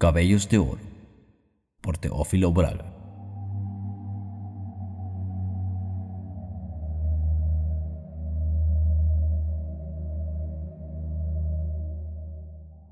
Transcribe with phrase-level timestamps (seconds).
[0.00, 0.78] Cabellos de Oro
[1.80, 2.84] por Teófilo Braga.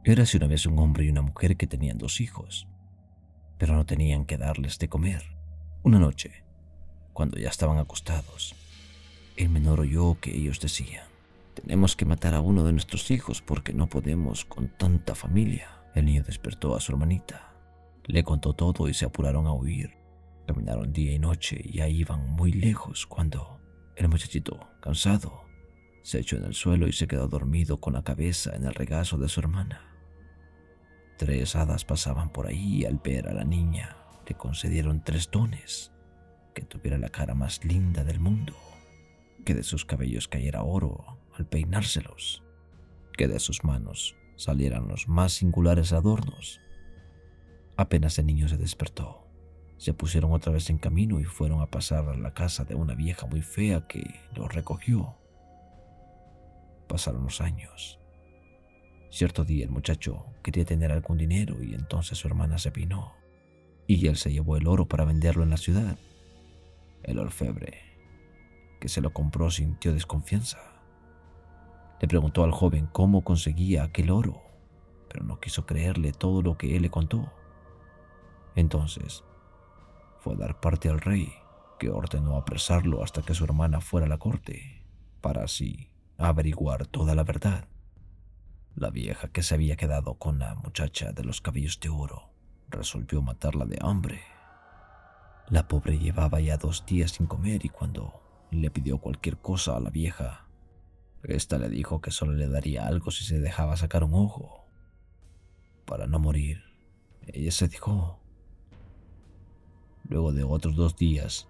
[0.02, 2.66] Érase una vez un hombre y una mujer que tenían dos hijos,
[3.56, 5.22] pero no tenían que darles de comer.
[5.84, 6.42] Una noche,
[7.12, 8.56] cuando ya estaban acostados,
[9.36, 11.06] el menor oyó que ellos decían,
[11.54, 15.68] tenemos que matar a uno de nuestros hijos porque no podemos con tanta familia.
[15.96, 17.54] El niño despertó a su hermanita,
[18.04, 19.96] le contó todo y se apuraron a huir.
[20.46, 23.62] Caminaron día y noche y ya iban muy lejos cuando
[23.96, 25.44] el muchachito, cansado,
[26.02, 29.16] se echó en el suelo y se quedó dormido con la cabeza en el regazo
[29.16, 29.90] de su hermana.
[31.16, 33.96] Tres hadas pasaban por ahí y al ver a la niña
[34.28, 35.92] le concedieron tres dones,
[36.54, 38.52] que tuviera la cara más linda del mundo,
[39.46, 42.42] que de sus cabellos cayera oro al peinárselos,
[43.16, 46.60] que de sus manos salieran los más singulares adornos.
[47.76, 49.26] Apenas el niño se despertó,
[49.78, 52.94] se pusieron otra vez en camino y fueron a pasar a la casa de una
[52.94, 55.16] vieja muy fea que los recogió.
[56.88, 57.98] Pasaron los años.
[59.10, 63.14] Cierto día el muchacho quería tener algún dinero y entonces su hermana se peinó
[63.86, 65.98] y él se llevó el oro para venderlo en la ciudad.
[67.02, 67.80] El orfebre,
[68.80, 70.75] que se lo compró, sintió desconfianza
[72.00, 74.42] le preguntó al joven cómo conseguía aquel oro,
[75.08, 77.32] pero no quiso creerle todo lo que él le contó.
[78.54, 79.24] Entonces,
[80.18, 81.32] fue a dar parte al rey,
[81.78, 84.82] que ordenó apresarlo hasta que su hermana fuera a la corte,
[85.20, 87.68] para así averiguar toda la verdad.
[88.74, 92.30] La vieja que se había quedado con la muchacha de los cabellos de oro
[92.68, 94.20] resolvió matarla de hambre.
[95.48, 99.80] La pobre llevaba ya dos días sin comer y cuando le pidió cualquier cosa a
[99.80, 100.45] la vieja,
[101.22, 104.66] esta le dijo que solo le daría algo si se dejaba sacar un ojo.
[105.84, 106.62] Para no morir,
[107.26, 108.20] ella se dijo.
[110.08, 111.48] Luego de otros dos días,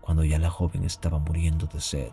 [0.00, 2.10] cuando ya la joven estaba muriendo de sed,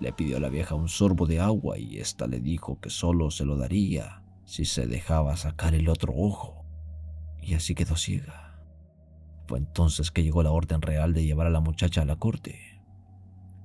[0.00, 3.30] le pidió a la vieja un sorbo de agua y ésta le dijo que solo
[3.30, 6.64] se lo daría si se dejaba sacar el otro ojo.
[7.42, 8.60] Y así quedó ciega.
[9.48, 12.80] Fue entonces que llegó la orden real de llevar a la muchacha a la corte.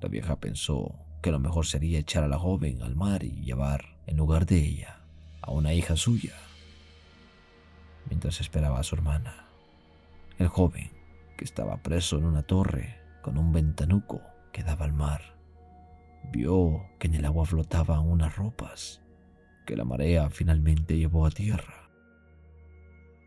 [0.01, 3.95] La vieja pensó que lo mejor sería echar a la joven al mar y llevar,
[4.07, 4.99] en lugar de ella,
[5.41, 6.33] a una hija suya.
[8.09, 9.47] Mientras esperaba a su hermana,
[10.37, 10.91] el joven,
[11.37, 15.37] que estaba preso en una torre con un ventanuco que daba al mar,
[16.29, 19.01] vio que en el agua flotaban unas ropas
[19.65, 21.89] que la marea finalmente llevó a tierra.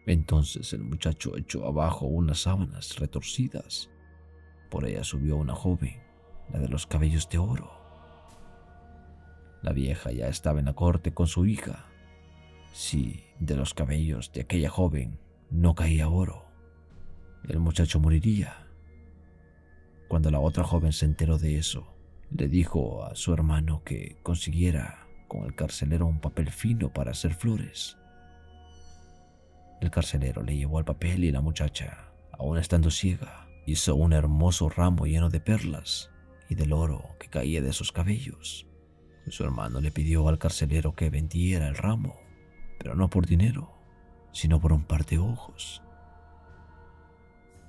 [0.04, 3.88] Entonces el muchacho echó abajo unas sábanas retorcidas.
[4.70, 5.98] Por ella subió una joven,
[6.52, 7.85] la de los cabellos de oro.
[9.66, 11.86] La vieja ya estaba en la corte con su hija.
[12.72, 15.18] Si de los cabellos de aquella joven
[15.50, 16.46] no caía oro,
[17.48, 18.68] el muchacho moriría.
[20.06, 21.92] Cuando la otra joven se enteró de eso,
[22.30, 27.34] le dijo a su hermano que consiguiera con el carcelero un papel fino para hacer
[27.34, 27.98] flores.
[29.80, 34.68] El carcelero le llevó el papel y la muchacha, aún estando ciega, hizo un hermoso
[34.68, 36.12] ramo lleno de perlas
[36.48, 38.68] y del oro que caía de sus cabellos.
[39.28, 42.16] Su hermano le pidió al carcelero que vendiera el ramo,
[42.78, 43.72] pero no por dinero,
[44.32, 45.82] sino por un par de ojos.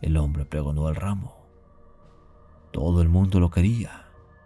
[0.02, 1.36] El hombre pregonó el ramo.
[2.72, 4.06] Todo el mundo lo quería,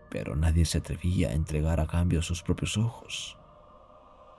[0.10, 3.38] pero nadie se atrevía a entregar a cambio sus propios ojos.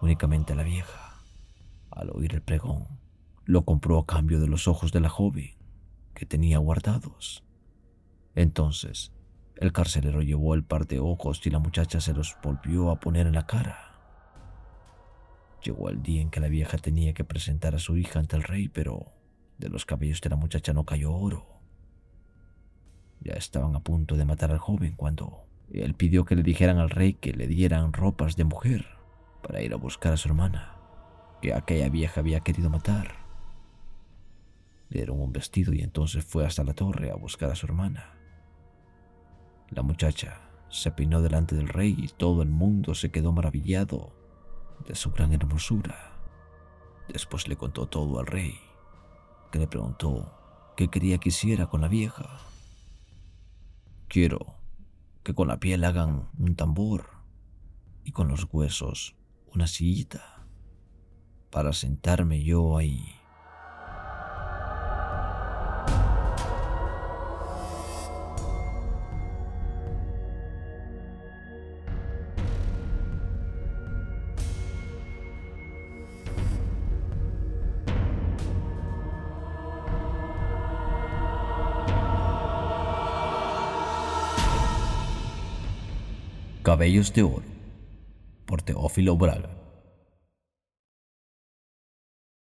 [0.00, 1.22] Únicamente la vieja,
[1.90, 2.86] al oír el pregón,
[3.44, 5.50] lo compró a cambio de los ojos de la joven
[6.14, 7.44] que tenía guardados.
[8.34, 9.12] Entonces,
[9.56, 13.26] el carcelero llevó el par de ojos y la muchacha se los volvió a poner
[13.26, 13.92] en la cara.
[15.62, 18.42] Llegó el día en que la vieja tenía que presentar a su hija ante el
[18.42, 19.12] rey, pero
[19.58, 21.46] de los cabellos de la muchacha no cayó oro.
[23.20, 26.90] Ya estaban a punto de matar al joven cuando él pidió que le dijeran al
[26.90, 28.86] rey que le dieran ropas de mujer
[29.42, 30.76] para ir a buscar a su hermana,
[31.40, 33.14] que aquella vieja había querido matar.
[34.88, 38.21] Le dieron un vestido y entonces fue hasta la torre a buscar a su hermana.
[39.74, 40.38] La muchacha
[40.68, 44.12] se peinó delante del rey y todo el mundo se quedó maravillado
[44.86, 46.12] de su gran hermosura.
[47.08, 48.60] Después le contó todo al rey,
[49.50, 52.38] que le preguntó qué quería que hiciera con la vieja.
[54.08, 54.56] Quiero
[55.22, 57.08] que con la piel hagan un tambor
[58.04, 59.16] y con los huesos
[59.54, 60.44] una sillita
[61.50, 63.11] para sentarme yo ahí
[86.72, 87.42] Cabellos de Oro
[88.46, 89.61] por Teófilo Braga.